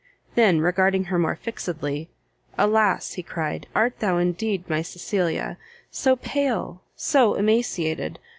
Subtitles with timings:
[0.33, 2.09] then regarding her more fixedly,
[2.57, 5.59] "Alas," he cried, "art thou indeed my Cecilia!
[5.91, 8.17] so pale, so emaciated!